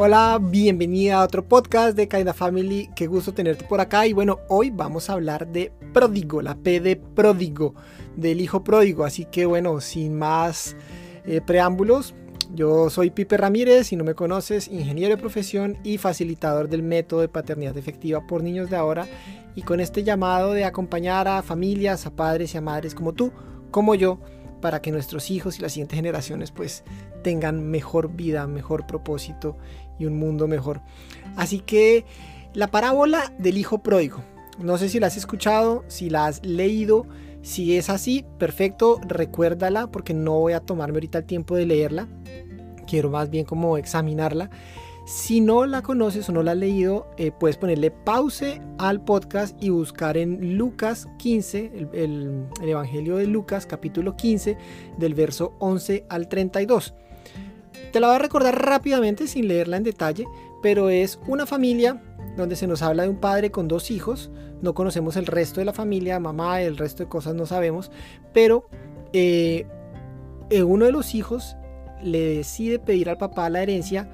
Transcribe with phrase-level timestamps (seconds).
[0.00, 2.88] Hola, bienvenida a otro podcast de Kinda Family.
[2.94, 4.06] Qué gusto tenerte por acá.
[4.06, 7.74] Y bueno, hoy vamos a hablar de pródigo, la P de pródigo,
[8.14, 9.04] del hijo pródigo.
[9.04, 10.76] Así que bueno, sin más
[11.26, 12.14] eh, preámbulos,
[12.54, 17.22] yo soy Pipe Ramírez, si no me conoces, ingeniero de profesión y facilitador del método
[17.22, 19.08] de paternidad efectiva por niños de ahora.
[19.56, 23.32] Y con este llamado de acompañar a familias, a padres y a madres como tú,
[23.72, 24.20] como yo,
[24.60, 26.84] para que nuestros hijos y las siguientes generaciones pues
[27.22, 29.56] tengan mejor vida, mejor propósito
[29.98, 30.80] y un mundo mejor.
[31.36, 32.04] Así que
[32.54, 34.22] la parábola del hijo pródigo.
[34.58, 37.06] No sé si la has escuchado, si la has leído.
[37.42, 42.08] Si es así, perfecto, recuérdala porque no voy a tomarme ahorita el tiempo de leerla.
[42.86, 44.50] Quiero más bien como examinarla.
[45.06, 49.56] Si no la conoces o no la has leído, eh, puedes ponerle pause al podcast
[49.62, 51.88] y buscar en Lucas 15, el,
[52.60, 54.58] el, Evangelio de Lucas capítulo 15,
[54.98, 56.94] del verso 11 al 32.
[57.92, 60.26] Te la voy a recordar rápidamente sin leerla en detalle,
[60.62, 62.02] pero es una familia
[62.36, 64.30] donde se nos habla de un padre con dos hijos.
[64.62, 67.90] No conocemos el resto de la familia, mamá, el resto de cosas no sabemos,
[68.32, 68.68] pero
[69.12, 69.66] eh,
[70.64, 71.56] uno de los hijos
[72.02, 74.08] le decide pedir al papá la herencia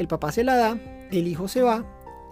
[0.00, 0.78] el papá se la da,
[1.10, 1.84] el hijo se va,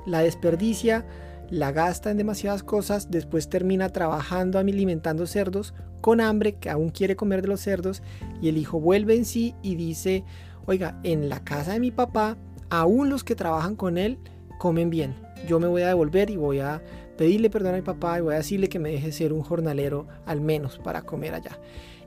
[0.06, 1.04] la desperdicia,
[1.50, 7.14] la gasta en demasiadas cosas, después termina trabajando alimentando cerdos con hambre, que aún quiere
[7.14, 8.02] comer de los cerdos,
[8.40, 10.24] y el hijo vuelve en sí y dice,
[10.68, 12.36] oiga, en la casa de mi papá,
[12.68, 14.18] aún los que trabajan con él
[14.58, 15.14] comen bien.
[15.48, 16.82] Yo me voy a devolver y voy a
[17.16, 20.06] pedirle perdón a mi papá y voy a decirle que me deje ser un jornalero
[20.26, 21.58] al menos para comer allá.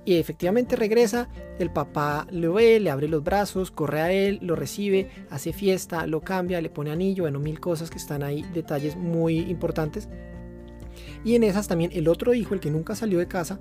[0.06, 4.56] Y efectivamente regresa, el papá lo ve, le abre los brazos, corre a él, lo
[4.56, 8.96] recibe, hace fiesta, lo cambia, le pone anillo, bueno, mil cosas que están ahí, detalles
[8.96, 10.08] muy importantes.
[11.24, 13.60] Y en esas también el otro hijo, el que nunca salió de casa,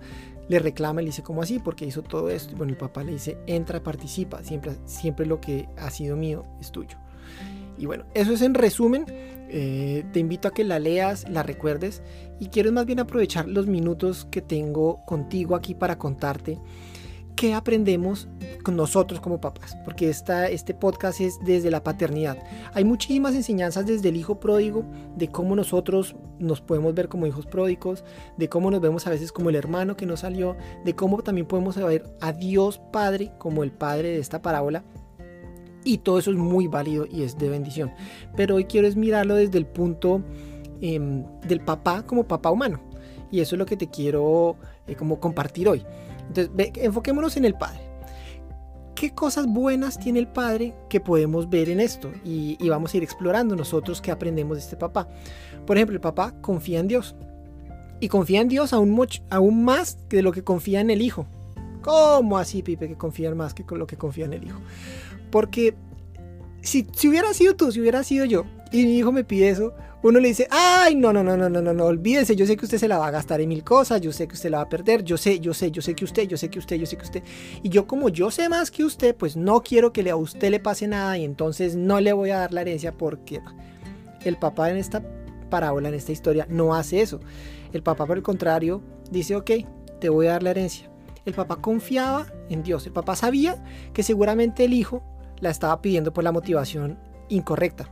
[0.48, 1.58] le reclama y le dice, ¿cómo así?
[1.58, 2.52] Porque hizo todo esto.
[2.52, 6.44] Y bueno, el papá le dice, entra, participa, siempre, siempre lo que ha sido mío
[6.60, 6.96] es tuyo.
[7.78, 9.06] Y bueno, eso es en resumen.
[9.52, 12.02] Eh, te invito a que la leas, la recuerdes
[12.38, 16.58] y quiero más bien aprovechar los minutos que tengo contigo aquí para contarte
[17.40, 18.28] qué aprendemos
[18.62, 22.36] con nosotros como papás, porque esta, este podcast es desde la paternidad.
[22.74, 24.84] Hay muchísimas enseñanzas desde el hijo pródigo,
[25.16, 28.04] de cómo nosotros nos podemos ver como hijos pródigos,
[28.36, 31.46] de cómo nos vemos a veces como el hermano que no salió, de cómo también
[31.46, 34.84] podemos ver a Dios Padre como el Padre de esta parábola
[35.82, 37.90] y todo eso es muy válido y es de bendición.
[38.36, 40.22] Pero hoy quiero es mirarlo desde el punto
[40.82, 42.80] em, del papá como papá humano.
[43.32, 44.56] Y eso es lo que te quiero
[44.86, 45.86] eh, como compartir hoy.
[46.30, 47.80] Entonces, enfoquémonos en el padre.
[48.94, 52.12] ¿Qué cosas buenas tiene el padre que podemos ver en esto?
[52.24, 55.08] Y, vamos a ir explorando nosotros qué aprendemos de este papá.
[55.66, 57.16] Por ejemplo, el papá confía en Dios.
[57.98, 61.26] Y confía en Dios aún, más que de lo que confía en el hijo.
[61.82, 64.60] ¿Cómo así, Pipe, que confía más que con lo que confía en el hijo?
[65.30, 65.74] Porque
[66.60, 69.74] si, si hubiera sido tú, si hubiera sido yo, y mi hijo me pide eso,
[70.02, 72.64] uno le dice, ay, no, no, no, no, no, no, no, olvídese, yo sé que
[72.64, 74.62] usted se la va a gastar en mil cosas, yo sé que usted la va
[74.62, 76.86] a perder, yo sé, yo sé, yo sé que usted, yo sé que usted, yo
[76.86, 77.22] sé que usted.
[77.62, 80.58] Y yo como yo sé más que usted, pues no quiero que a usted le
[80.58, 83.40] pase nada y entonces no le voy a dar la herencia porque
[84.24, 85.02] el papá en esta
[85.50, 87.20] parábola, en esta historia, no hace eso.
[87.72, 89.50] El papá, por el contrario, dice, ok,
[90.00, 90.90] te voy a dar la herencia.
[91.26, 95.02] El papá confiaba en Dios, el papá sabía que seguramente el hijo
[95.40, 96.98] la estaba pidiendo por la motivación
[97.28, 97.90] incorrecta.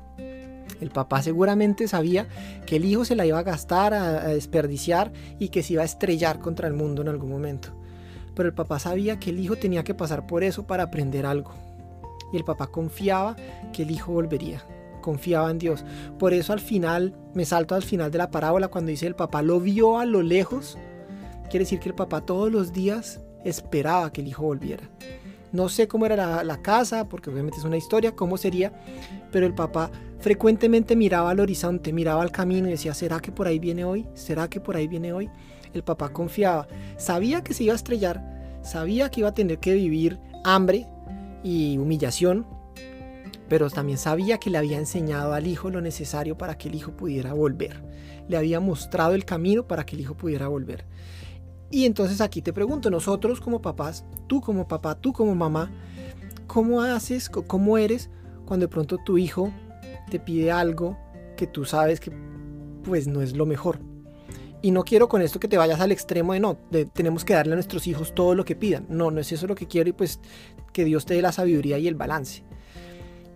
[0.81, 2.29] El papá seguramente sabía
[2.67, 5.87] que el hijo se la iba a gastar, a, desperdiciar y que se iba a
[5.87, 7.71] estrellar contra el mundo en algún momento.
[8.35, 11.53] Pero el papá sabía que el hijo tenía que pasar por eso para aprender algo.
[12.33, 13.37] Y el papá confiaba
[13.73, 14.63] que el hijo volvería.
[15.01, 15.85] Confiaba en Dios.
[16.19, 19.43] Por eso al final, me salto al final de la parábola cuando dice el papá
[19.43, 20.79] lo vio a lo lejos.
[21.51, 24.89] Quiere decir que el papá todos los días esperaba que el hijo volviera.
[25.53, 28.73] No sé cómo era la, casa, porque obviamente es una historia, cómo sería,
[29.33, 33.47] pero el papá frecuentemente miraba al horizonte, miraba al camino y decía, ¿será que por
[33.47, 34.07] ahí viene hoy?
[34.15, 35.31] ¿Será que por ahí viene hoy?
[35.73, 36.67] El papá confiaba,
[36.97, 40.87] sabía que se iba a estrellar, sabía que iba a tener que vivir hambre
[41.43, 42.47] y humillación,
[43.49, 46.93] pero también sabía que le había enseñado al hijo lo necesario para que el hijo
[46.93, 47.83] pudiera volver.
[48.29, 50.85] Le había mostrado el camino para que el hijo pudiera volver.
[51.71, 55.71] Y entonces aquí te pregunto, nosotros como papás, tú como papá, tú como mamá,
[56.47, 58.11] ¿cómo haces, cómo eres
[58.47, 59.53] cuando de pronto tu hijo
[60.11, 60.97] te pide algo
[61.37, 62.11] que tú sabes que
[62.85, 63.81] pues no es lo mejor?
[64.63, 66.57] Y no quiero con esto que te vayas al extremo de no,
[66.93, 68.87] tenemos que darle a nuestros hijos todo lo que pidan.
[68.89, 70.21] No, no es eso lo que quiero y pues
[70.73, 72.43] que Dios te dé la sabiduría y el balance.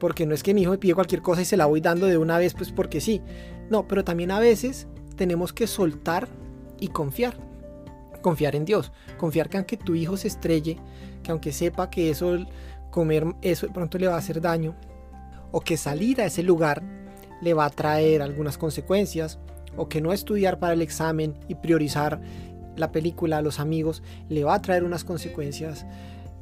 [0.01, 2.07] Porque no es que mi hijo me pide cualquier cosa y se la voy dando
[2.07, 3.21] de una vez pues porque sí.
[3.71, 6.29] No, pero también a veces tenemos que soltar
[6.81, 7.52] y confiar
[8.23, 10.79] confiar en Dios, confiar que aunque tu hijo se estrelle,
[11.23, 12.39] que aunque sepa que eso,
[12.91, 14.75] comer eso de pronto le va a hacer daño,
[15.51, 16.83] o que salir a ese lugar
[17.43, 19.39] le va a traer algunas consecuencias,
[19.77, 22.21] o que no estudiar para el examen y priorizar
[22.77, 25.87] la película los amigos le va a traer unas consecuencias.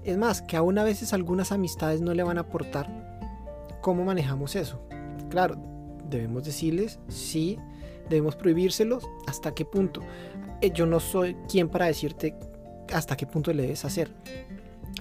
[0.05, 2.88] Es más, que aún a veces algunas amistades no le van a aportar.
[3.81, 4.81] ¿Cómo manejamos eso?
[5.29, 5.56] Claro,
[6.09, 7.59] debemos decirles sí,
[8.09, 10.03] debemos prohibírselos, hasta qué punto.
[10.61, 12.35] Eh, yo no soy quien para decirte
[12.93, 14.11] hasta qué punto le debes hacer.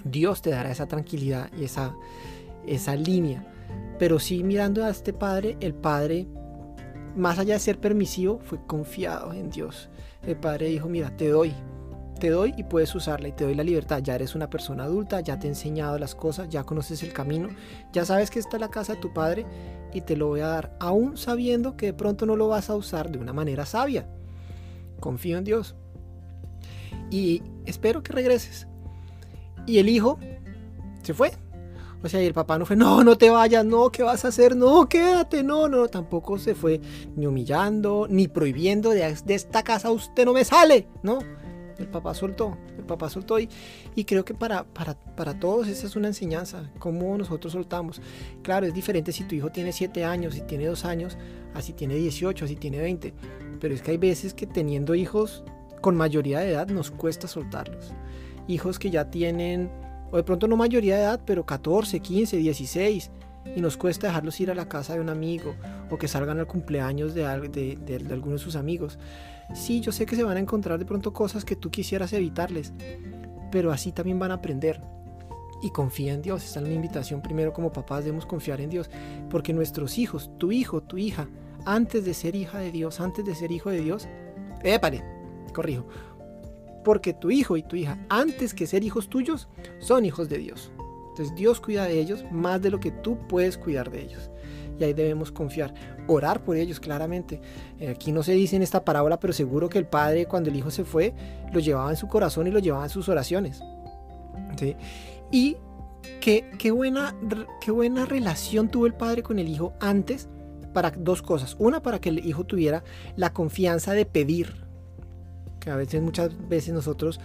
[0.03, 1.95] Dios te dará esa tranquilidad y esa,
[2.65, 3.45] esa línea.
[3.97, 6.27] Pero sí mirando a este padre, el padre,
[7.15, 9.89] más allá de ser permisivo, fue confiado en Dios.
[10.25, 11.53] El padre dijo, mira, te doy,
[12.19, 14.01] te doy y puedes usarla y te doy la libertad.
[14.01, 17.49] Ya eres una persona adulta, ya te he enseñado las cosas, ya conoces el camino,
[17.91, 19.45] ya sabes que está la casa de tu padre
[19.93, 22.75] y te lo voy a dar, aún sabiendo que de pronto no lo vas a
[22.75, 24.07] usar de una manera sabia.
[24.99, 25.75] Confío en Dios.
[27.11, 28.67] Y espero que regreses.
[29.65, 30.19] Y el hijo
[31.03, 31.31] se fue.
[32.01, 34.29] O sea, y el papá no fue, no, no te vayas, no, ¿qué vas a
[34.29, 34.55] hacer?
[34.55, 36.79] No, quédate, no, no, tampoco se fue
[37.15, 41.19] ni humillando, ni prohibiendo de, esta casa usted no me sale, no.
[41.77, 43.49] El papá soltó, el papá soltó y,
[43.95, 48.01] y creo que para, para, para, todos esa es una enseñanza, cómo nosotros soltamos.
[48.43, 51.17] Claro, es diferente si tu hijo tiene 7 años, si tiene 2 años,
[51.53, 53.13] así tiene 18, así tiene 20.
[53.59, 55.43] Pero es que hay veces que teniendo hijos
[55.81, 57.93] con mayoría de edad nos cuesta soltarlos.
[58.47, 59.69] Hijos que ya tienen,
[60.11, 63.11] o de pronto no mayoría de edad, pero 14, 15, 16,
[63.55, 65.55] y nos cuesta dejarlos ir a la casa de un amigo
[65.89, 68.99] o que salgan al cumpleaños de, de, alguno de sus amigos.
[69.53, 72.73] Sí, yo sé que se van a encontrar de pronto cosas que tú quisieras evitarles,
[73.51, 74.81] pero así también van a aprender.
[75.61, 76.45] Y confía en Dios.
[76.45, 77.21] Esta es una invitación.
[77.21, 78.89] Primero, como papás, debemos confiar en Dios.
[79.29, 81.27] Porque nuestros hijos, tu hijo, tu hija,
[81.75, 84.07] antes de ser hija de Dios, antes de ser hijo de Dios,
[84.63, 85.03] épale,
[85.53, 85.87] corrijo.
[86.83, 89.47] Porque tu hijo y tu hija, antes que ser hijos tuyos,
[89.79, 90.71] son hijos de Dios.
[91.09, 94.29] Entonces Dios cuida de ellos más de lo que tú puedes cuidar de ellos
[94.79, 95.73] y ahí debemos confiar.
[96.07, 97.41] Orar por ellos, claramente.
[97.79, 100.55] Eh, aquí no se dice en esta parábola, pero seguro que el padre, cuando el
[100.55, 101.13] hijo se fue,
[101.51, 103.61] lo llevaba en su corazón y lo llevaba en sus oraciones.
[105.31, 105.57] Y
[106.19, 107.15] qué, qué, buena,
[107.61, 110.27] qué buena relación tuvo el padre con el hijo antes
[110.73, 111.55] para dos cosas.
[111.59, 112.83] Una, para que el hijo tuviera
[113.15, 114.53] la confianza de pedir.
[115.59, 117.19] Que a veces, muchas veces nosotros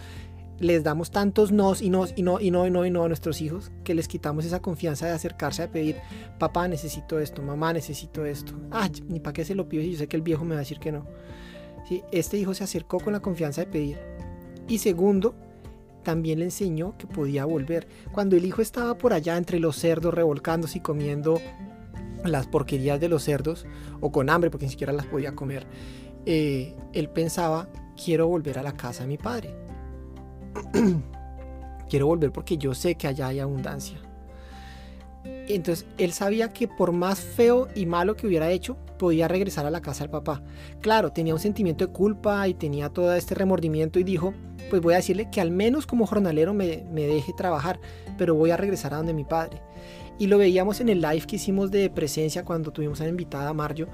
[0.59, 3.07] les damos tantos nos y nos y no y no y no y no a
[3.07, 5.97] nuestros hijos que les quitamos esa confianza de acercarse a pedir,
[6.39, 8.53] papá necesito esto, mamá necesito esto.
[8.71, 10.57] Ah, ni para qué se lo pido si yo sé que el viejo me va
[10.57, 11.05] a decir que no.
[11.87, 12.03] ¿Sí?
[12.11, 13.97] Este hijo se acercó con la confianza de pedir.
[14.67, 15.35] Y segundo,
[16.03, 17.87] también le enseñó que podía volver.
[18.11, 21.39] Cuando el hijo estaba por allá entre los cerdos revolcándose y comiendo
[22.29, 23.65] las porquerías de los cerdos,
[24.01, 25.67] o con hambre porque ni siquiera las podía comer,
[26.25, 27.69] eh, él pensaba,
[28.03, 29.55] quiero volver a la casa de mi padre
[31.89, 33.97] quiero volver porque yo sé que allá hay abundancia.
[35.47, 39.71] Entonces él sabía que por más feo y malo que hubiera hecho, podía regresar a
[39.71, 40.41] la casa del papá.
[40.81, 44.33] Claro, tenía un sentimiento de culpa y tenía todo este remordimiento y dijo,
[44.69, 47.79] pues voy a decirle que al menos como jornalero me, deje trabajar,
[48.17, 49.61] pero voy a regresar a donde mi padre.
[50.17, 53.53] Y lo veíamos en el live que hicimos de presencia cuando tuvimos a la invitada
[53.53, 53.89] Mario,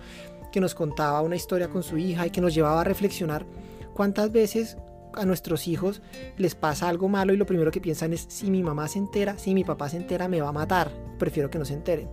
[0.51, 3.45] que nos contaba una historia con su hija y que nos llevaba a reflexionar
[3.93, 4.77] cuántas veces
[5.15, 6.01] a nuestros hijos
[6.37, 9.37] les pasa algo malo y lo primero que piensan es si mi mamá se entera,
[9.37, 12.09] si mi papá se entera me va a matar, prefiero que no se enteren.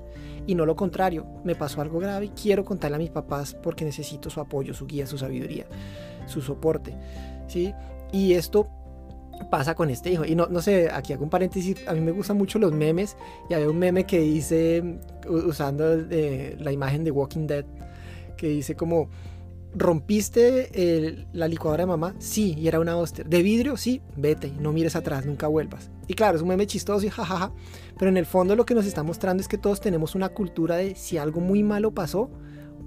[0.47, 3.85] Y no lo contrario, me pasó algo grave y quiero contarle a mis papás porque
[3.85, 5.67] necesito su apoyo, su guía, su sabiduría,
[6.27, 6.95] su soporte.
[7.49, 7.75] ¿sí?
[8.13, 8.69] Y esto
[9.51, 10.25] pasa con este hijo.
[10.25, 13.17] Y no, no sé, aquí hago un paréntesis, a mí me gustan mucho los memes
[13.49, 17.65] y había un meme que dice, usando eh, la imagen de Walking Dead,
[18.37, 19.09] que dice como
[19.75, 22.15] ¿Rompiste la licuadora de mamá?
[22.19, 23.29] Sí, y era una Oster.
[23.29, 23.77] ¿De vidrio?
[23.77, 25.91] Sí, vete, no mires atrás, nunca vuelvas.
[26.07, 27.53] Y claro, es un meme chistoso y jajaja,
[27.99, 30.77] pero en el fondo lo que nos está mostrando es que todos tenemos una cultura
[30.77, 32.31] de si algo muy malo pasó,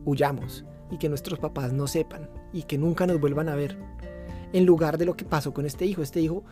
[0.05, 3.77] huyamos y que nuestros papás no sepan y que nunca nos vuelvan a ver.
[4.51, 6.43] En lugar de lo que pasó con este hijo, este hijo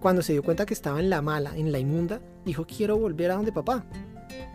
[0.00, 3.32] cuando se dio cuenta que estaba en la mala, en la inmunda, dijo quiero volver
[3.32, 3.84] a donde papá.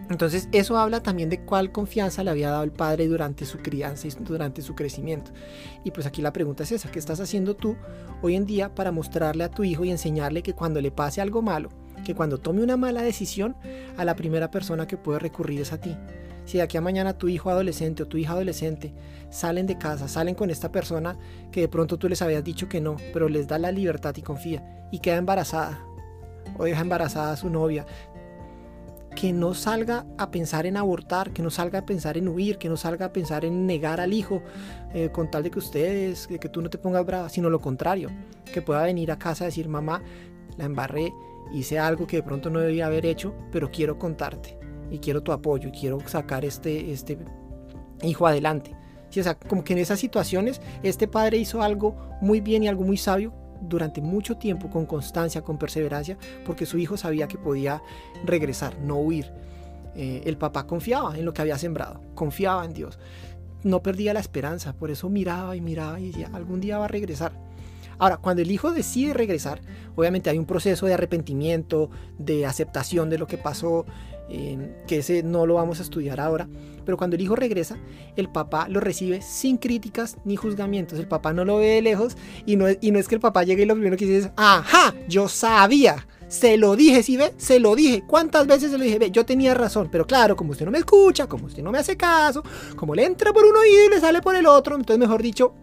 [0.10, 4.08] Entonces eso habla también de cuál confianza le había dado el padre durante su crianza
[4.08, 5.32] y durante su crecimiento.
[5.84, 7.78] Y pues aquí la pregunta es esa, ¿qué estás haciendo tú
[8.22, 11.42] hoy en día para mostrarle a tu hijo y enseñarle que cuando le pase algo
[11.42, 11.70] malo,
[12.04, 13.56] que cuando tome una mala decisión,
[13.98, 15.96] a la primera persona que puede recurrir es a ti?
[16.46, 18.94] Si de aquí a mañana tu hijo adolescente o tu hija adolescente
[19.30, 21.18] salen de casa, salen con esta persona
[21.52, 24.22] que de pronto tú les habías dicho que no, pero les da la libertad y
[24.22, 25.86] confía y queda embarazada
[26.58, 27.86] o deja embarazada a su novia,
[29.16, 32.70] que no salga a pensar en abortar, que no salga a pensar en huir, que
[32.70, 34.42] no salga a pensar en negar al hijo
[34.94, 37.60] eh, con tal de que ustedes, de que tú no te pongas brava, sino lo
[37.60, 38.10] contrario,
[38.54, 40.02] que pueda venir a casa a decir, mamá,
[40.58, 41.14] la embarré,
[41.54, 44.58] hice algo que de pronto no debía haber hecho, pero quiero contarte.
[44.90, 47.18] y quiero tu apoyo y quiero sacar este, este
[48.04, 48.76] hijo adelante.
[49.10, 52.84] O sea, como que en esas situaciones este padre hizo algo muy bien y algo
[52.84, 57.82] muy sabio durante mucho tiempo con constancia, con perseverancia, porque su hijo sabía que podía
[58.26, 59.32] regresar, no huir.
[59.96, 62.98] Eh, el papá confiaba en lo que había sembrado, confiaba en Dios,
[63.64, 66.88] no perdía la esperanza, por eso miraba y miraba y decía, algún día va a
[66.88, 67.34] regresar.
[68.00, 69.62] Ahora, cuando el hijo decide regresar,
[69.96, 73.86] obviamente hay un proceso de arrepentimiento, de aceptación de lo que pasó,
[74.34, 76.48] eh, que ese no lo vamos a estudiar ahora,
[76.86, 77.78] pero cuando el hijo regresa,
[78.16, 81.00] el papá lo recibe sin críticas ni juzgamientos.
[81.00, 83.44] El papá no lo ve de lejos y no, y no es que el papá
[83.44, 86.08] llegue y lo primero que dice es, ajá, yo sabía.
[86.30, 88.04] Se lo dije, si ve, se lo dije.
[88.08, 89.00] ¿Cuántas veces se lo dije?
[89.00, 91.80] Ve, yo tenía razón, pero claro, como usted no me escucha, como usted no me
[91.80, 92.42] hace caso,
[92.78, 95.54] como le entra por un oído y le sale por el otro, entonces mejor dicho,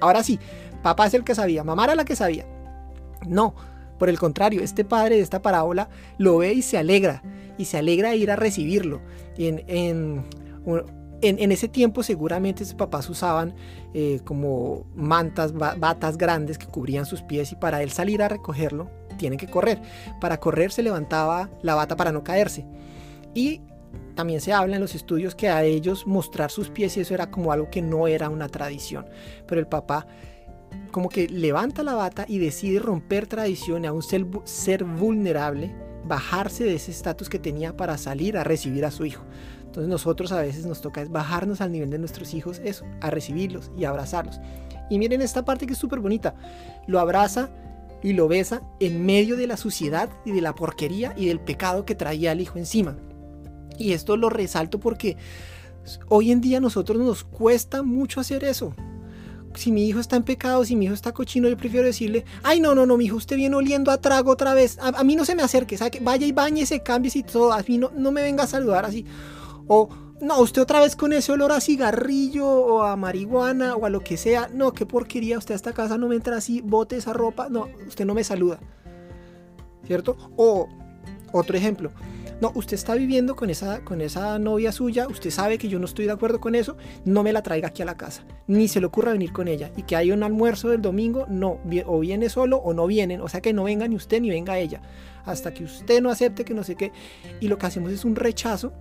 [0.00, 0.38] ahora sí,
[0.82, 2.46] papá es el que sabía, mamá era la que sabía.
[3.26, 3.54] No,
[4.02, 7.22] por el contrario, este padre de esta parábola lo ve y se alegra,
[7.56, 9.00] y se alegra de ir a recibirlo.
[9.38, 10.24] en, en,
[11.20, 13.54] en, ese tiempo seguramente sus papás usaban
[13.94, 18.90] eh, como mantas, batas grandes que cubrían sus pies y para él salir a recogerlo
[19.18, 19.80] tienen que correr.
[20.20, 22.66] Para correr se levantaba la bata para no caerse.
[23.34, 23.60] Y
[24.16, 27.30] también se habla en los estudios que a ellos mostrar sus pies y eso era
[27.30, 29.06] como algo que no era una tradición.
[29.46, 30.08] Pero el papá
[30.90, 35.74] como que levanta la bata y decide romper tradición a un ser, vulnerable,
[36.04, 39.24] bajarse de ese estatus que tenía para salir a recibir a su hijo.
[39.64, 43.70] Entonces nosotros a veces nos toca bajarnos al nivel de nuestros hijos, eso, a recibirlos
[43.76, 44.40] y abrazarlos.
[44.90, 46.34] Y miren esta parte que es súper bonita.
[46.86, 47.48] Lo abraza
[48.02, 51.86] y lo besa en medio de la suciedad y de la porquería y del pecado
[51.86, 52.96] que traía el hijo encima.
[53.78, 55.16] Y esto lo resalto porque
[56.08, 58.74] hoy en día a nosotros nos cuesta mucho hacer eso.
[59.54, 62.60] Si mi hijo está en pecado, si mi hijo está cochino, yo prefiero decirle, ay
[62.60, 64.78] no, no, no, mi hijo, usted viene oliendo a trago otra vez.
[64.80, 65.98] A, mí no se me acerque, ¿sabe?
[66.00, 67.52] Vaya y bañese, cambie y todo.
[67.52, 69.04] A mí no, no me venga a saludar así.
[69.66, 69.88] O,
[70.20, 74.00] no, usted otra vez con ese olor a cigarrillo o a marihuana o a lo
[74.00, 74.48] que sea.
[74.52, 77.48] No, qué porquería, usted a esta casa no me entra así, bote esa ropa.
[77.48, 78.60] No, usted no me saluda.
[79.84, 80.16] ¿Cierto?
[80.36, 80.68] O,
[81.32, 81.90] otro ejemplo.
[82.42, 85.84] No, usted está viviendo con esa, con esa novia suya, usted sabe que yo no
[85.84, 88.80] estoy de acuerdo con eso, no me la traiga aquí a la casa, ni se
[88.80, 89.70] le ocurra venir con ella.
[89.76, 93.28] Y que hay un almuerzo del domingo, no, o viene solo o no vienen, o
[93.28, 94.82] sea que no venga ni usted ni venga ella,
[95.24, 96.90] hasta que usted no acepte que no sé qué.
[97.38, 98.72] Y lo que hacemos es un rechazo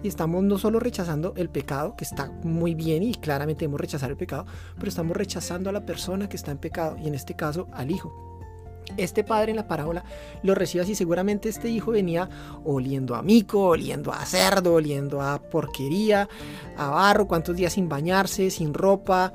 [0.00, 4.10] y estamos no solo rechazando el pecado, que está muy bien y claramente debemos rechazar
[4.10, 4.46] el pecado,
[4.76, 7.90] pero estamos rechazando a la persona que está en pecado, y en este caso al
[7.90, 8.37] hijo.
[8.98, 10.04] Este padre en la parábola
[10.42, 12.28] lo recibe así, seguramente este hijo venía
[12.64, 16.28] oliendo a mico, oliendo a cerdo, oliendo a porquería,
[16.76, 19.32] a barro, cuántos días sin bañarse, sin ropa,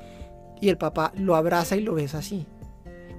[0.60, 2.46] y el papá lo abraza y lo besa así.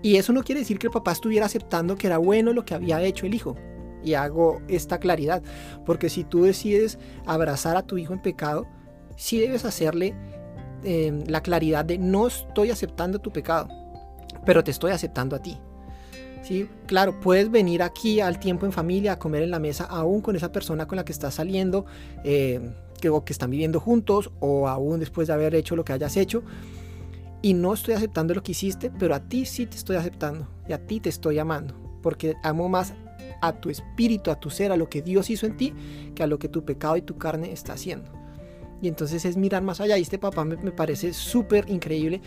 [0.02, 2.76] Y eso no quiere decir que el papá estuviera aceptando que era bueno lo que
[2.76, 3.56] había hecho el hijo
[4.04, 5.42] y hago esta claridad.
[5.84, 8.68] Porque si tú decides abrazar a tu hijo en pecado,
[9.18, 10.16] sí debes hacerle
[10.84, 13.68] em, la claridad de no estoy aceptando tu pecado,
[14.46, 15.60] pero te estoy aceptando a ti.
[16.46, 16.70] ¿Sí?
[16.86, 20.36] Claro, puedes venir aquí al tiempo en familia a comer en la mesa aún con
[20.36, 21.86] esa persona con la que estás saliendo,
[22.24, 26.18] em, que, que están viviendo juntos o aún después de haber hecho lo que hayas
[26.18, 26.44] hecho.
[27.42, 30.74] Y no estoy aceptando lo que hiciste, pero a ti sí te estoy aceptando y
[30.74, 32.94] a ti te estoy amando, porque amo más
[33.42, 35.74] a tu espíritu, a tu ser, a lo que Dios hizo en ti,
[36.14, 38.12] que a lo que tu pecado y tu carne está haciendo.
[38.82, 39.98] Y entonces es mirar más allá.
[39.98, 42.22] Y este papá me, parece súper increíble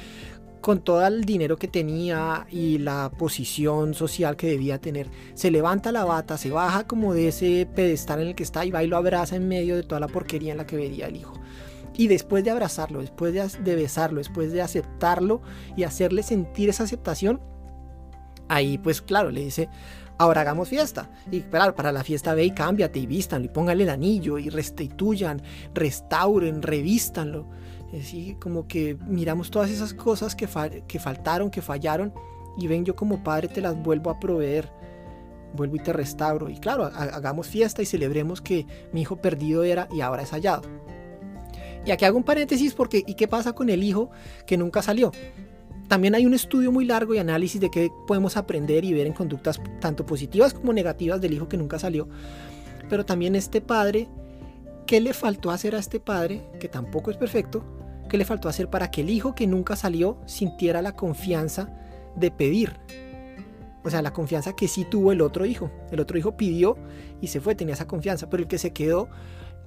[0.61, 5.09] con todo el dinero que tenía y la posición social que debía tener.
[5.35, 8.71] Se levanta la bata, se baja como de ese pedestal en el que está y
[8.71, 11.17] va y lo abraza en medio de toda la porquería en la que veía el
[11.17, 11.35] hijo.
[11.97, 15.43] Y después de abrazarlo, después de, besarlo, después de aceptarlo
[15.77, 17.41] y hacerle sentir esa aceptación,
[18.49, 19.69] ahí pues claro, le dice,
[20.17, 21.11] ahora hagamos fiesta.
[21.31, 24.49] Y para, para la fiesta ve y cámbiate y vístanlo y póngale el anillo y
[24.49, 25.43] restituyan,
[25.75, 27.47] restauren, revístanlo.
[27.93, 30.49] Así como que miramos todas esas cosas que,
[30.87, 32.13] que faltaron, que fallaron
[32.59, 34.71] y ven yo como padre te las vuelvo a proveer.
[35.55, 36.51] Vuelvo y te restauro.
[36.51, 40.63] Y claro, hagamos fiesta y celebremos que mi hijo perdido era y ahora es hallado.
[41.87, 44.11] Y aquí hago un paréntesis porque ¿y qué pasa con el hijo
[44.47, 45.13] que nunca salió?
[45.89, 49.15] También hay un estudio muy largo y análisis de qué podemos aprender y ver en
[49.15, 52.09] conductas tanto positivas como negativas del hijo que nunca salió.
[52.91, 54.07] Pero también este padre,
[54.87, 57.65] ¿qué le faltó hacer a este padre, que tampoco es perfecto?
[58.09, 61.69] ¿Qué le faltó hacer para que el hijo que nunca salió sintiera la confianza
[62.17, 62.79] de pedir?
[63.85, 65.71] O sea, la confianza que sí tuvo el otro hijo.
[65.91, 66.77] El otro hijo pidió
[67.21, 69.09] y se fue, tenía esa confianza, pero el que se quedó,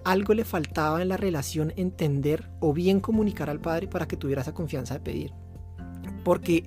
[0.03, 4.41] algo le faltaba en la relación entender o bien comunicar al padre para que tuviera
[4.41, 5.33] esa confianza de pedir.
[6.24, 6.65] Porque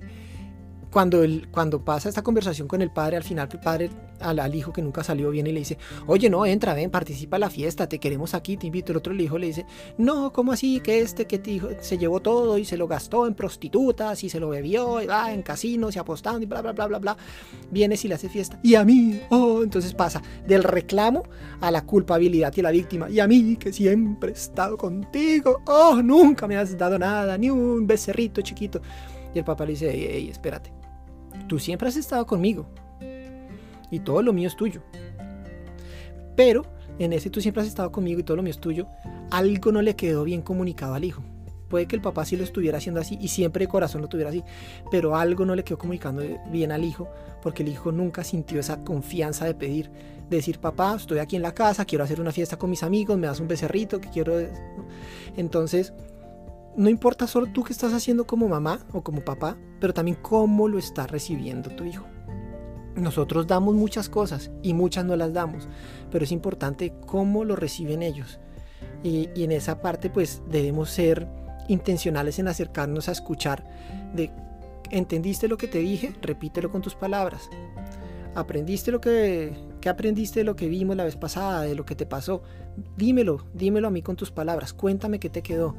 [0.95, 3.89] cuando, cuando pasa esta conversación con el padre, al final el padre
[4.21, 7.41] al, hijo que nunca salió viene y le dice, oye, no, entra, ven, participa en
[7.41, 8.93] la fiesta, te queremos aquí, te invito.
[8.93, 9.65] El otro hijo le dice,
[9.97, 10.79] no, ¿cómo así?
[10.79, 14.39] Que este que te se llevó todo y se lo gastó en prostitutas y se
[14.39, 17.17] lo bebió y va en casinos y apostando y bla, bla, bla, bla, bla.
[17.69, 18.57] Vienes y le hace fiesta.
[18.63, 21.23] Y a mí, oh, entonces pasa del reclamo
[21.59, 23.09] a la culpabilidad y a la víctima.
[23.09, 27.49] Y a mí, que siempre he estado contigo, oh, nunca me has dado nada, ni
[27.49, 28.81] un becerrito chiquito.
[29.33, 30.84] Y el papá le dice, ey, espérate
[31.47, 32.67] Tú siempre has estado conmigo.
[33.91, 34.81] Y todo lo mío es tuyo.
[36.35, 36.65] Pero
[36.99, 38.87] en ese tú siempre has estado conmigo y todo lo mío es tuyo,
[39.31, 41.23] algo no le quedó bien comunicado al hijo.
[41.69, 44.29] Puede que el papá sí lo estuviera haciendo así y siempre de corazón lo tuviera
[44.29, 44.43] así,
[44.91, 47.09] pero algo no le quedó comunicando bien al hijo
[47.41, 49.89] porque el hijo nunca sintió esa confianza de pedir,
[50.29, 53.17] de decir, papá, estoy aquí en la casa, quiero hacer una fiesta con mis amigos,
[53.17, 54.35] me das un becerrito, que quiero...
[55.35, 55.93] Entonces,
[56.77, 60.67] no importa solo tú qué estás haciendo como mamá o como papá, pero también cómo
[60.67, 62.05] lo está recibiendo tu hijo.
[62.95, 65.67] Nosotros damos muchas cosas y muchas no las damos,
[66.11, 68.39] pero es importante cómo lo reciben ellos.
[69.03, 71.27] Y, en esa parte pues debemos ser
[71.67, 73.65] intencionales en acercarnos a escuchar
[74.13, 74.31] de,
[74.91, 76.13] ¿entendiste lo que te dije?
[76.21, 77.49] Repítelo con tus palabras.
[78.33, 81.95] ¿Aprendiste lo que, que aprendiste de lo que vimos la vez pasada, de lo que
[81.95, 82.43] te pasó?
[82.97, 85.75] Dímelo, dímelo a mí con tus palabras, cuéntame qué te quedó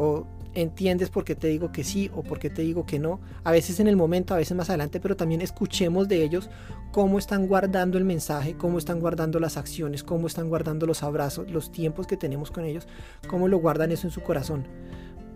[0.00, 3.20] o entiendes por qué te digo que sí o por qué te digo que no,
[3.44, 6.48] a veces en el momento, a veces más adelante, pero también escuchemos de ellos
[6.90, 11.50] cómo están guardando el mensaje, cómo están guardando las acciones, cómo están guardando los abrazos,
[11.50, 12.88] los tiempos que tenemos con ellos,
[13.28, 14.66] cómo lo guardan eso en su corazón.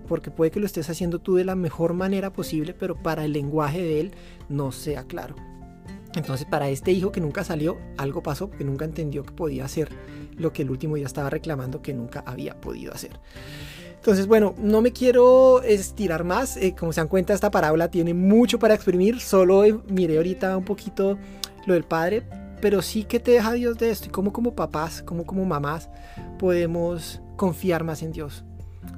[0.08, 3.32] Porque puede que lo estés haciendo tú de la mejor manera posible, pero para el
[3.32, 4.14] lenguaje de él
[4.48, 5.34] no sea claro.
[6.14, 9.90] Entonces para este hijo que nunca salió, algo pasó que nunca entendió que podía hacer
[10.36, 13.20] lo que el último día estaba reclamando que nunca había podido hacer.
[14.04, 16.58] Entonces, bueno, no me quiero estirar más.
[16.58, 19.18] Eh, como se dan cuenta, esta parábola tiene mucho para exprimir.
[19.18, 21.16] Solo eh, miré ahorita un poquito
[21.64, 22.22] lo del padre,
[22.60, 24.08] pero sí que te deja Dios de esto.
[24.08, 25.88] Y cómo como papás, como como mamás,
[26.38, 28.44] podemos confiar más en Dios.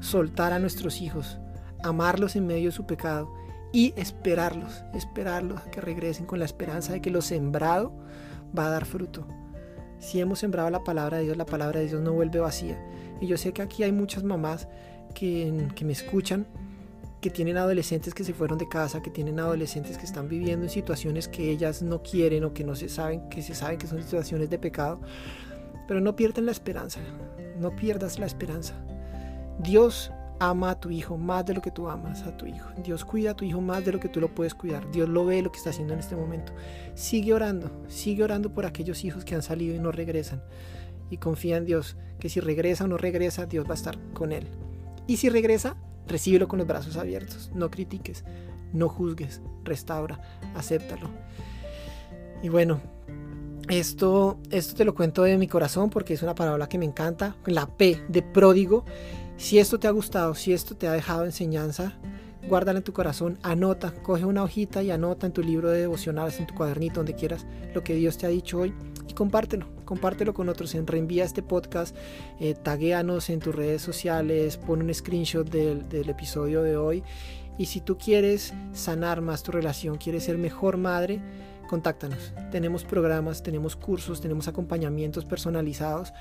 [0.00, 1.38] Soltar a nuestros hijos,
[1.84, 3.32] amarlos en medio de su pecado
[3.72, 7.92] y esperarlos, esperarlos a que regresen con la esperanza de que lo sembrado
[8.58, 9.24] va a dar fruto.
[10.00, 12.76] Si hemos sembrado la palabra de Dios, la palabra de Dios no vuelve vacía.
[13.20, 14.66] Y yo sé que aquí hay muchas mamás
[15.16, 16.46] que, me escuchan,
[17.22, 20.70] que tienen adolescentes que se fueron de casa, que tienen adolescentes que están viviendo en
[20.70, 24.02] situaciones que ellas no quieren o que no se saben, que se saben que son
[24.02, 25.00] situaciones de pecado.
[25.88, 27.00] Pero no pierdan la esperanza,
[27.58, 28.74] no pierdas la esperanza.
[29.58, 32.68] Dios ama a tu hijo más de lo que tú amas a tu hijo.
[32.84, 34.90] Dios cuida a tu hijo más de lo que tú lo puedes cuidar.
[34.90, 36.52] Dios lo ve lo que está haciendo en este momento.
[36.94, 40.42] Sigue orando, sigue orando por aquellos hijos que han salido y no regresan.
[41.08, 44.32] Y confía en Dios, que si regresa o no regresa, Dios va a estar con
[44.32, 44.46] él.
[45.06, 47.50] Y si regresa, recíbelo con los brazos abiertos.
[47.54, 48.24] No critiques,
[48.72, 50.20] no juzgues, restaura,
[50.54, 51.10] acéptalo.
[52.42, 52.80] Y bueno,
[53.68, 57.36] esto, esto te lo cuento de mi corazón porque es una palabra que me encanta.
[57.46, 58.84] La P de pródigo.
[59.36, 61.98] Si esto te ha gustado, si esto te ha dejado enseñanza,
[62.48, 66.38] guárdala en tu corazón, anota, coge una hojita y anota en tu libro de devocionales,
[66.40, 68.72] en tu cuadernito, donde quieras, lo que Dios te ha dicho hoy
[69.08, 71.96] y compártelo, compártelo con otros, en reenvía este podcast,
[72.38, 77.02] eh, taguéanos en tus redes sociales, pon un screenshot del, del episodio de hoy
[77.56, 81.22] y si tú quieres sanar más tu relación, quieres ser mejor madre,
[81.66, 82.34] contáctanos.
[82.50, 86.12] Tenemos programas, tenemos cursos, tenemos acompañamientos personalizados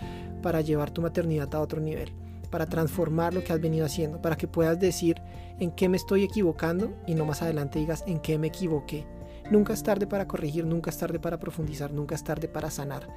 [0.42, 2.14] para llevar tu maternidad a otro nivel
[2.56, 5.22] para transformar lo que has venido haciendo, para que puedas decir
[5.60, 9.06] en qué me estoy equivocando y no más adelante digas en qué me equivoqué.
[9.52, 13.08] Nunca es tarde para corregir, nunca es tarde para profundizar, nunca es tarde para sanar.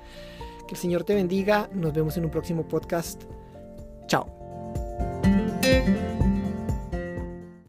[0.67, 3.23] Que el Señor te bendiga, nos vemos en un próximo podcast.
[4.07, 4.27] Chao.